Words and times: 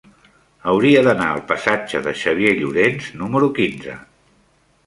Hauria 0.71 1.03
d'anar 1.07 1.27
al 1.33 1.43
passatge 1.51 2.03
de 2.07 2.13
Xavier 2.23 2.57
Llorens 2.63 3.13
número 3.23 3.55
quinze. 3.59 3.99